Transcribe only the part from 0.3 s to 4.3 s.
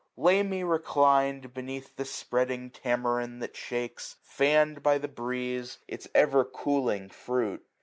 me reclined Beneath the spreading tamarind that shakes,